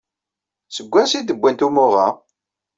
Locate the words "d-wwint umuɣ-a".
1.23-2.07